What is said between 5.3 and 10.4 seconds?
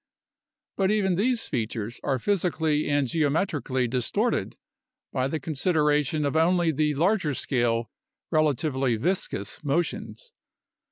con sideration of only the larger scale, relatively viscous motions.